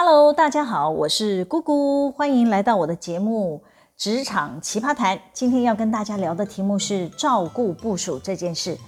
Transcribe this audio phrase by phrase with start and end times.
[0.00, 3.60] Hello，大家好，我是姑姑，欢迎来到我的节目
[3.96, 5.16] 《职场奇葩谈》。
[5.32, 8.78] 今天要跟大家聊的题目是照顾部署这件事。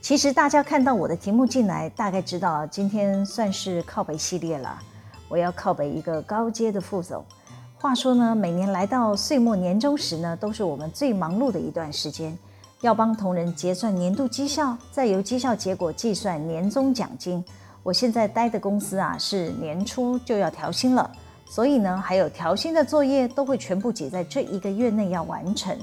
[0.00, 4.76] 其实大家看到我的题目进来，大概知道今天算是靠北系列了。
[5.28, 7.24] 我要靠北一个高阶的副总。
[7.78, 12.36] 话说呢，每年来到岁末年终时呢，都是我们最忙碌的一段时间，
[12.80, 17.44] 要帮同仁结算年度绩效，再由绩效结果计算年终奖金。
[17.86, 21.08] 我现在待的公司啊，是年初就要调薪了，
[21.48, 25.78] 所以呢，还有调薪的作业都会全部挤在这一个月内要完成。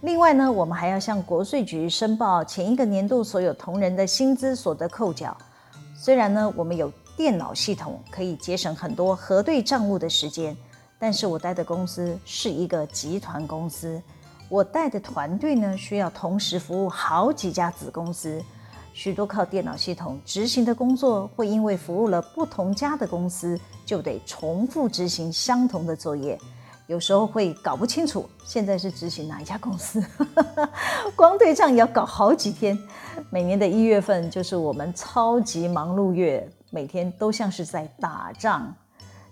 [0.00, 5.36] 另外呢，我们还要向国税局申报前一个年度所有同仁的薪资所得扣缴。
[5.94, 10.56] 虽然呢，我们有电脑系统可以节省很多核对账务的时间，
[10.98, 14.00] 但是我待的公司是一个集团公司，
[14.48, 18.42] 我带的团队呢，需要同时服务好几家子公司。
[18.94, 26.38] 许多靠电脑系统执行的工作，会因为服务了不同家的公司，就得重复执行相同的作业，
[26.86, 30.04] 有时候会搞不清楚现在是执行哪一家公司，
[31.16, 32.78] 光对账也要搞好几天。
[33.30, 38.74] 每年的一月份就是我们超级忙碌月，每天都像是在打仗。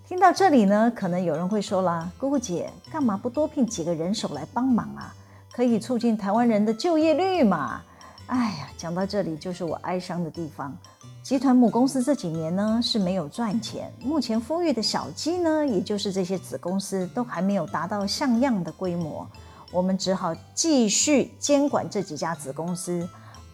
[0.09, 5.15] 听到这里呢，可能有人会说啦：“姑姑姐，干嘛不多聘几个人手来帮忙啊？
[5.53, 7.83] 可以促进台湾人的就业率嘛？”
[8.31, 10.73] 哎呀，讲到这里就是我哀伤的地方。
[11.21, 19.29] 集团母公司这几年呢是没有赚钱，目前孵育的小鸡呢，也就是这些子公司都还没有达到像样的规模，
[19.73, 23.07] 我们只好继续监管这几家子公司，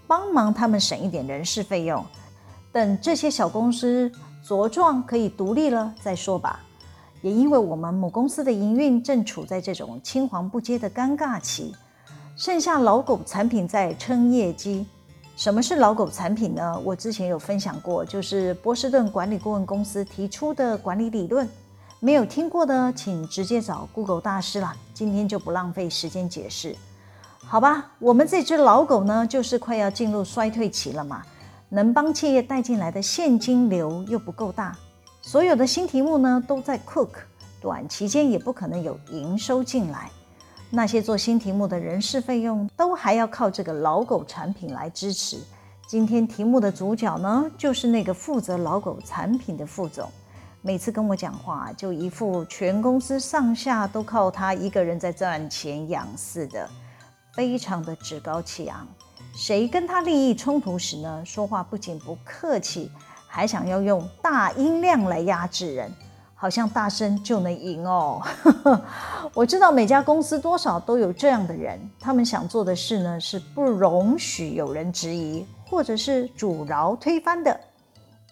[0.06, 2.04] 帮忙他们省一点人事费用，
[2.70, 4.12] 等这些小公司
[4.47, 6.60] 茁壮可以独立了再说吧。
[7.22, 11.74] 也因为我们母公司的营运正处在这种青黄不接的尴尬期。
[12.36, 14.86] 剩下老狗产品在撑业绩。
[15.36, 16.78] 什么是老狗产品呢？
[16.84, 21.48] 我之前有分享过，就是波士顿管理顾问公司提出的管理理论。
[21.98, 24.76] 没有听过的，请直接找 Google 大师啦。
[24.92, 26.76] 今天就不浪费时间解释。
[27.38, 31.22] 好吧，我们这只老狗呢，就是快要进入衰退期了嘛。
[31.70, 34.76] 能帮企业带进来的现金流又不够大，
[35.22, 37.08] 所有的新题目呢都在 cook，
[37.62, 40.10] 短期间也不可能有营收进来。
[40.71, 45.38] 那些做新题目的人事费用都还要靠这个老狗产品来支持。
[45.88, 50.10] 今天题目的主角呢，就是那个负责老狗产品的副总。
[50.62, 56.69] 每次跟我讲话，就一副全公司上下都靠他一个人在赚钱养似的，
[57.34, 58.84] 非常的趾高气昂。
[59.37, 62.91] 谁跟他利益冲突时呢，说话不仅不客气，
[63.28, 65.93] 还想要用大音量来压制人。
[66.38, 68.20] 好像大声就能赢哦！
[69.32, 77.58] 我知道每家公司多少都有这样的人，他们想做的事呢，是不容许有人质疑，或者是阻挠推翻的。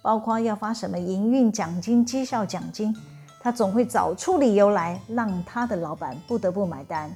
[0.02, 2.94] 包括要发什么营运奖金、绩效奖金，
[3.40, 7.10] 他总会找出理由来让他的老板不得不买单。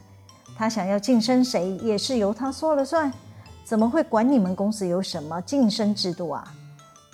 [0.56, 3.12] 他想要晋升谁，也是由他说了算，
[3.62, 6.50] 怎么会管你们公司有什么晋升制度啊？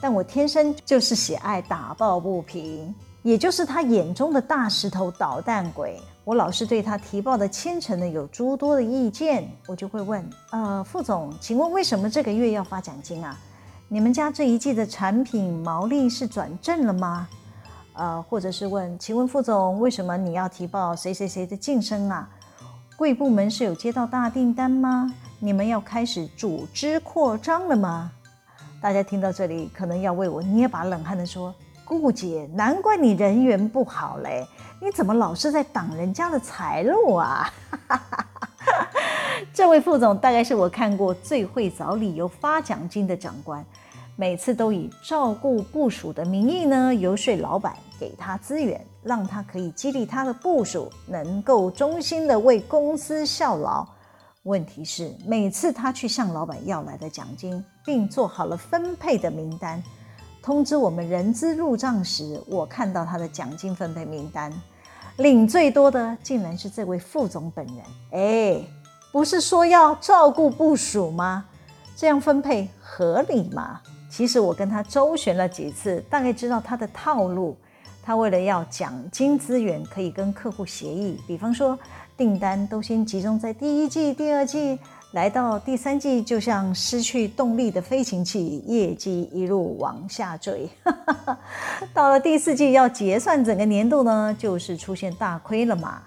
[0.00, 2.94] 但我天生就是喜爱打抱不平。
[3.24, 13.34] 也就是他眼中的大石头捣蛋鬼，我老是对他提报的千层呢有诸多的意见，我就会问，呃，副总，请问为什么这个月要发奖金啊？
[13.88, 17.26] 你们家这一季的产品毛利是转正了吗？
[17.94, 22.28] 呃，或者是问，请问副总，为什么你要提报谁谁谁的晋升啊？
[22.94, 25.10] 贵部门是有接到大订单吗？
[25.38, 28.12] 你们要开始组织扩张了吗？
[28.82, 31.54] 大家听到这里，可能要为我捏把冷汗的说。
[31.84, 34.46] 顾姐，难怪你人缘不好嘞！
[34.80, 37.52] 你怎么老是在挡人家的财路啊？
[39.52, 43.64] 这位副总大概是我看过最会找理由发奖金的长官，
[44.16, 53.86] 每次都以照顾部属的名义呢，游说老板给他资源，让他可以激励他的部属能够忠心的为公司效劳。
[54.44, 59.82] 问题是，每次他去向老板要来的奖金，并做好了分配的名单。
[60.44, 64.52] 通知我们人资入账时，我看到他的奖金分配名单，
[65.16, 67.76] 领最多的竟然是这位副总本人。
[68.10, 68.62] 哎，
[69.10, 71.46] 不是说要照顾部属吗？
[71.96, 73.80] 这样分配合理吗？
[74.10, 77.56] 其实我跟他周旋了几次，大概知道他的套路。
[78.02, 81.78] 他为了要奖金资源，可以跟客户协议，比方说
[82.18, 84.78] 订单都先集中在第一季、第二季。
[85.14, 90.68] 来到第三季，就像失去动力的飞行器，业绩一路往下坠。
[91.94, 96.02] 到了第四季要结算整个年度呢，就是出现大亏了嘛。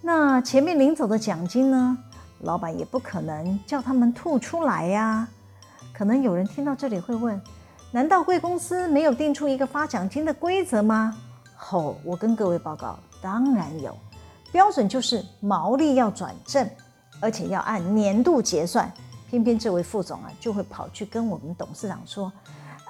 [0.00, 1.98] 那前面领走的奖金呢，
[2.40, 5.28] 老板也不可能叫他们吐出来呀。
[5.92, 7.38] 可能有人听到这里会问：
[7.90, 11.14] 难道贵公司没有定出一个发奖金的规则吗？
[11.54, 13.94] 吼，我跟各位报告，当然有，
[14.50, 16.66] 标准就是毛利要转正，
[17.20, 18.92] 而且要按年度结算。
[19.30, 22.32] 偏偏这位副总啊，就会跑去跟我们董事长说：“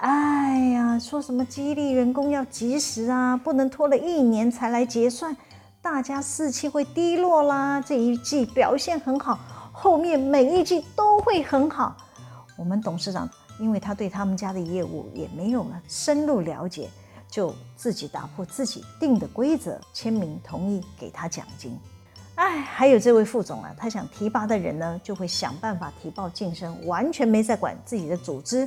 [0.01, 5.37] 哎呀，说什么激励员工要及时啊，不能拖了一年才来结算，
[5.83, 7.81] 大家士气会低落啦。
[7.81, 9.37] 这一季表现很好，
[9.73, 11.97] 后面每一季都会很好。”
[12.57, 13.29] 我们董事长
[13.59, 16.89] 因为他对他们家的业务也没有深入了解，
[17.29, 21.77] 就自己打破自己定的规则，签名同意给他奖金。
[22.39, 28.67] 哎，还有这位副总啊，他想提拔的人呢，就会想办法提报晋升，完全没在管自己的组织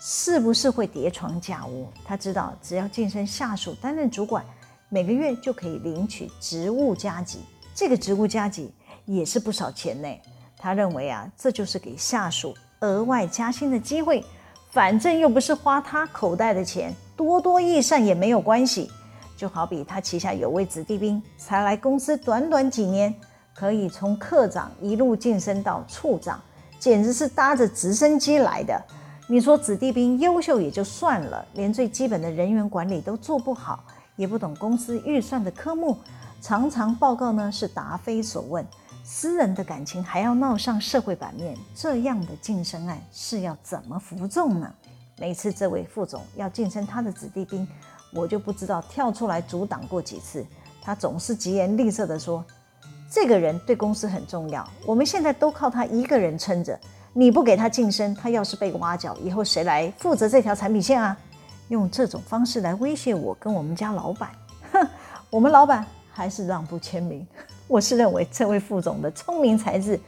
[0.00, 1.88] 是不是会叠床架屋。
[2.04, 4.44] 他知道，只要晋升下属担任主管，
[4.88, 7.40] 每个月就可以领取职务加给，
[7.74, 8.72] 这个职务加给
[9.04, 10.08] 也是不少钱呢。
[10.56, 14.24] 他认为啊，这就是给下属额外加薪的机会，
[14.70, 18.88] 反正又不是花他口袋的钱，多多益善也没有关系。
[19.38, 23.14] 就好比他旗下有位子弟兵，才来公司短短几年，
[23.54, 26.40] 可以从科长一路晋升到处长，
[26.80, 28.84] 简直是搭着直升机来的。
[29.28, 33.84] 你说子弟兵优秀也就算了，连最基本的人员管理都做不好，
[34.16, 35.96] 也不懂公司预算的科目，
[36.40, 38.66] 常常报告呢是答非所问，
[39.04, 44.74] 私人的感情还要闹上社会版面，这样的晋升案是要怎么服众呢？
[45.16, 47.68] 每次这位副总要晋升他的子弟兵。
[48.12, 50.44] 我就不知道跳出来阻挡过几次，
[50.82, 52.44] 他总是疾言厉色地说
[53.10, 56.78] ：“这个人对公司很重要，我们现在都靠他一个人撑着。
[57.12, 61.16] 你不给他晋升，他要是被挖角，以后谁来负责这条产品线啊？”
[61.68, 64.30] 用这种方式来威胁我跟我们家老板，
[64.72, 64.88] 哼，
[65.28, 67.26] 我们老板还是让步签名。
[67.66, 70.00] 我是认为这位副总的聪明才智，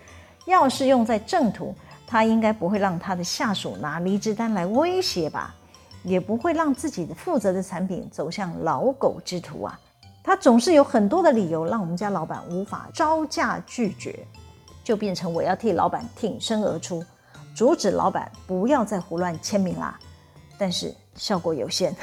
[0.47, 1.75] 要是用在正途，
[2.07, 5.55] 他应该不会让他的下属拿离职单来威胁吧。
[6.03, 9.79] 也不会让自己的负责的产品走向老狗之途啊！
[10.23, 14.27] 他总是有很多的理由让我们家老板无法招架拒绝，
[14.85, 17.05] 就变成我要替老板挺身而出，
[17.55, 19.99] 阻止老板不要再胡乱签名啦。
[20.59, 21.95] 但是效果有限，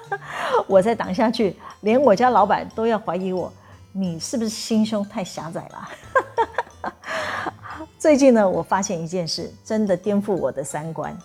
[0.68, 3.50] 我再挡下去，连我家老板都要怀疑我，
[3.92, 6.92] 你是不是心胸太狭窄了？
[7.98, 11.16] 最近呢，我发现一件事，真的颠覆我的三观。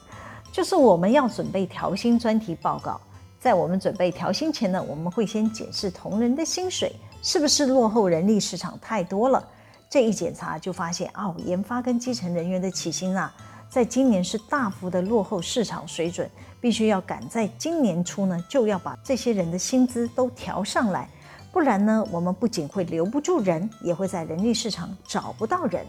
[0.51, 3.00] 就是我们要准备调薪专题报告，
[3.39, 9.42] 在我们准备调薪前呢，我们会先检视同仁的薪水是不是落后人力市场太多了。
[9.89, 13.33] 这一检查就发现，哦，研发跟基层人员的起薪啊，
[13.69, 21.09] 在今年是大幅的落后市场水准，必须要赶在今年初呢，就要把这些人的薪资都调上来，
[21.51, 25.86] 不然呢，我们不仅会留不住人，也会在人力市场找不到人。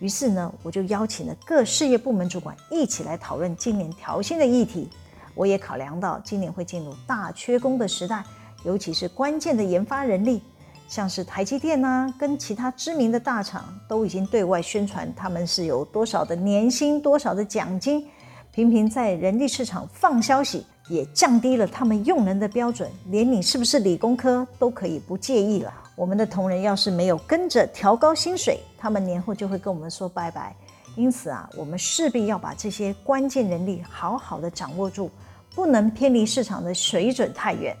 [0.00, 4.88] 于是呢，我就邀请了各事业部门主管一起来讨论今年调薪的议题。
[5.34, 8.22] 我也考量到今年会进入大缺工的时代，
[8.64, 10.40] 尤其是关键的研发人力，
[10.86, 18.06] 像是台积电啊，跟其他知名的大厂都已经对外宣传他们是有多少的年薪、多少的奖金，
[18.52, 25.72] 频频在人力市场放消息，也降低了他们用人的标准，连你是不是理工科都可以不介意了。
[25.96, 30.54] 我们的同仁要是没有跟着调高薪水，他们年后就会跟我们说拜拜。
[30.96, 35.10] 因此啊，我们势必要把这些关键人力好好的掌握住，
[35.54, 37.74] 不能偏离市场的水准太远。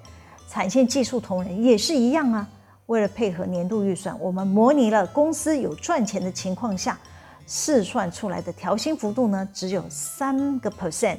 [0.48, 2.48] 产线技术同仁也是一样啊。
[2.86, 6.98] 为了配合年度预算，我们模拟了公司有赚钱的情况下，
[7.46, 11.18] 试算出来的调薪幅度呢，只有三个 percent。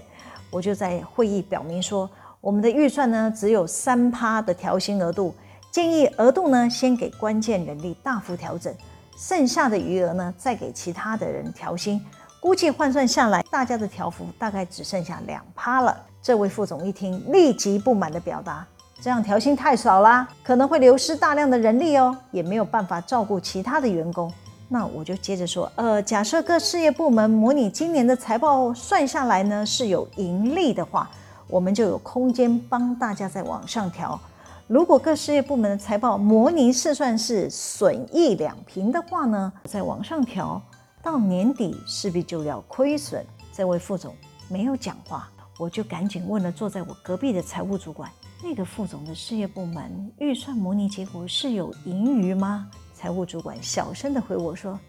[0.55, 2.09] 我就在会议表明说，
[2.39, 5.35] 我们的预算呢，只有三趴的调薪额度。
[5.69, 8.73] 建议额度呢，先给关键人力大幅调整，
[9.17, 12.01] 剩下的余额呢，再给其他的人调薪。
[12.39, 15.97] 估计换算下来，大家的调幅大概只剩下两趴了。
[16.21, 18.65] 这位副总一听，立即不满地表达：
[19.01, 24.31] 这样调薪太少啦，可能会流失大量的人力哦，也没有办法照顾其他的员工。
[24.67, 31.09] 那我就接着说，呃，假设各事业部门模拟今年的财报算下来呢，是有盈利的话，
[31.47, 34.19] 我们就有空间帮大家再往上调。
[34.67, 40.59] 如果各事业部门的财报模拟试算是损益两平的话呢，再往上调，
[41.03, 43.23] 到年底势必就要亏损。
[43.53, 44.15] 这位副总
[44.49, 45.29] 没有讲话，
[45.59, 48.09] 我就赶紧问了坐在我隔壁的财务主管
[48.43, 54.79] ：“那个副总的事业部门预算模拟结果是有盈余吗？”财务主管小声地回我说：“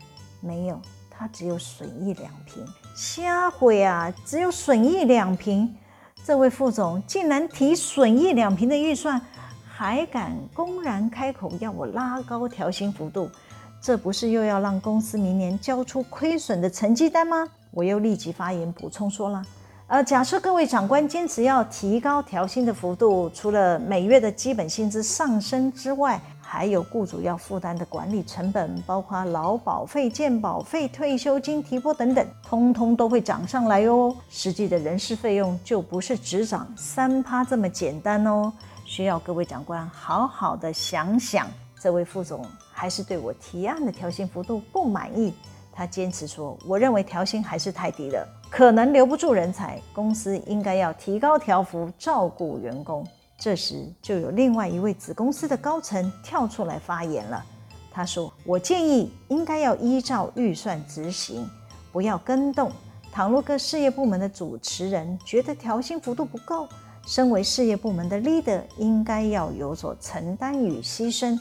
[0.41, 5.77] 没有，他只有损益两平。”瞎回啊，只有损益两平。
[6.25, 9.21] 这位副总竟然提损益两平的预算。
[9.69, 13.29] 还敢公然开口要我拉高调薪幅度，
[13.79, 17.47] 这不是又要让公司明年交出亏损的成绩单吗？
[17.73, 19.45] 我又立即发言补充说了，
[19.89, 34.15] 呃，假设各位长官坚持要提高调薪的幅度，除了每月的基本薪资上升之外，还有雇主要负担的管理成本，包括劳保费、健保费、退休金提拨等等，通通都会涨上来哦。
[34.31, 38.53] 实际的人事费用就不是只涨三趴这么简单哦，
[38.85, 41.49] 需要各位长官好好的想想。
[41.81, 45.35] 这位副总还是对我提案的调薪幅度不满意，
[45.73, 53.05] 他坚持说，我认为调薪还是太低了，可能留不住人才，公司应该要提高调幅，照顾员工。
[53.39, 57.45] 这时，就有另外一位子公司的高层跳出来发言了。
[57.93, 61.49] 他说：“我建议应该要依照预算执行，
[61.93, 62.71] 不要更动。
[63.13, 66.69] 倘若各事业部门的主持人觉得调薪幅度不够，
[67.07, 71.39] 身为事业部门的 leader 应该要有所承担与牺牲，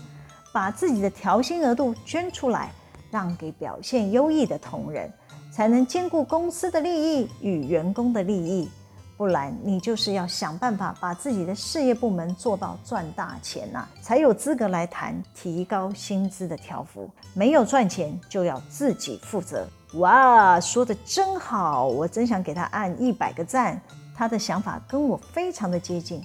[0.53, 2.71] 把自己的调薪额度捐出来，
[3.09, 5.11] 让给表现优异的同仁，
[5.51, 8.69] 才能兼顾公司的利益与员工的利益。”
[9.17, 17.09] 不然，你就是要想办法把自己的事业部门做到赚大钱呐、才有资格来谈提高薪资的条幅。
[17.33, 19.65] 没有赚钱就要自己负责。
[19.93, 23.79] 哇，说得真好，我真想给他按一百个赞。
[24.13, 26.21] 他的想法跟我非常的接近。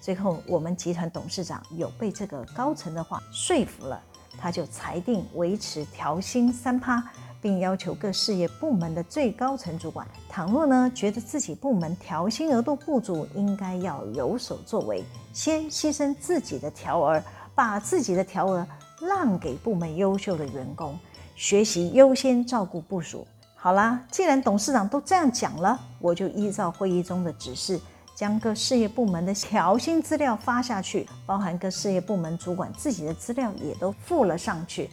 [0.00, 4.00] 最后，我们集团董事长有被这个高层的话说服了，
[4.38, 7.02] 他就裁定维持调薪三趴。
[7.40, 17.22] 并要求各事业部门的最高层主管，倘若呢觉得自己部门调薪额度不足，应该要有所作为，先牺牲自己的调额，
[17.54, 18.66] 把自己的调额
[19.00, 20.98] 让给部门优秀的员工，
[21.34, 23.26] 学习优先照顾部署。
[23.54, 27.80] 好啦，既然董事长都这样讲了，我就依照会议中的指示，
[28.14, 34.90] 将各事业部门的调薪资料发下去，包含各事业部门主管自己的资料也都附了上去。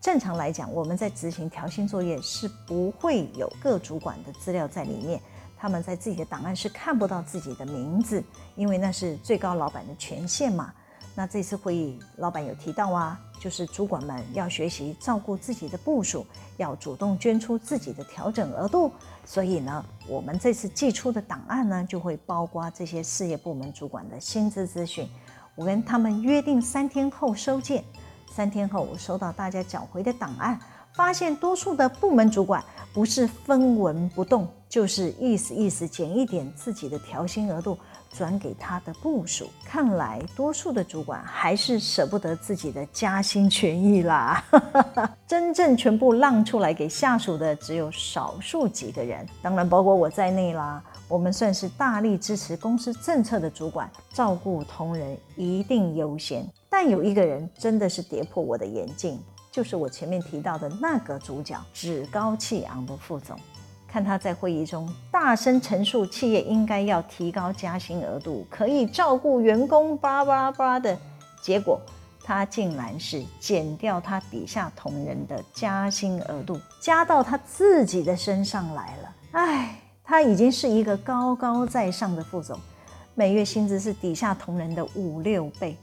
[0.00, 5.20] 正常来讲，我们在执行调薪作业是不会有各主管的资料在里面，
[5.58, 8.24] 他们在自己的档案是看不到自己的名字，
[8.56, 10.72] 因为那是最高老板的权限嘛。
[11.14, 16.24] 那这次会议，老板有提到啊，就是主管们要学习照顾自己的部属，
[16.56, 18.90] 要主动捐出自己的调整额度。
[19.26, 25.06] 所以呢，我们这次寄出的档案呢，就会包括这些事业部门主管的薪资资讯。
[25.56, 27.84] 我跟他们约定三天后收件。
[28.30, 30.58] 三天后，我收到大家缴回的档案，
[30.94, 32.62] 发现多数的部门主管
[32.94, 37.76] 不是分文不动，就是意思意思减一点自己的调薪额度，
[38.12, 39.50] 转给他的部属。
[39.64, 44.42] 看来多数的主管还是舍不得自己的加薪权益啦。
[45.26, 50.82] 真正全部让出来给下属的，只有少数几个人，当然包括我在内啦。
[51.10, 56.46] 我们算是大力支持公司政策的主管，照顾同仁一定优先。
[56.68, 63.36] 但有一个人真的是跌破我的眼镜，就是我前面提到的那个主角，趾高气昂的副总。
[63.88, 70.96] 看他在会议中大声陈述企业应该要提高加薪额度，可以照顾员工，巴拉巴的，
[71.42, 71.80] 结果
[72.22, 79.14] 他竟然是减掉他底下同仁的加薪额度，加到他自己的身上来了。
[79.32, 79.79] 唉。
[80.10, 82.58] 他已经是一个高高在上的副总，
[83.14, 85.76] 每月薪资是底下同仁的五六倍，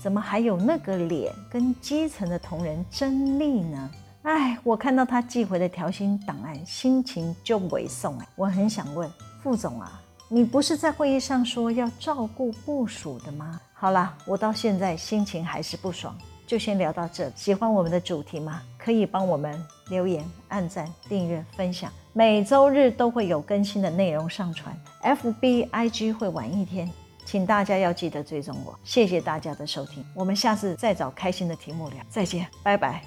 [0.00, 3.90] 怎么还有那个脸跟基层的同仁争利呢？
[4.22, 8.16] 哎，我看到他寄回的调薪档案，心情就萎送。
[8.36, 9.10] 我很想问
[9.42, 13.60] 副总啊，你不是在会议上说要照顾部属的吗？
[13.74, 17.28] 好啦，我到现在心情还是不爽，就先聊到这。
[17.34, 18.62] 喜欢我们的主题吗？
[18.82, 21.92] 可以帮我们留言、按赞、订阅、分享。
[22.12, 26.90] 每周日都会有更新的内容上传，FB、IG 会晚一天，
[27.24, 28.76] 请大家要记得追踪我。
[28.82, 33.04] 谢谢大家的收听，我们下次再找开心的题目聊，再见，拜拜。